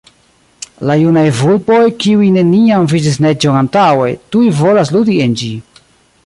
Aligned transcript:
La 0.89 0.93
junaj 1.01 1.25
vulpoj, 1.41 1.81
kiuj 2.03 2.29
neniam 2.37 2.89
vidis 2.95 3.19
neĝon 3.27 3.59
antaŭe, 3.61 4.09
tuj 4.37 4.43
volas 4.63 4.95
ludi 4.97 5.21
en 5.29 5.37
ĝi. 5.43 5.53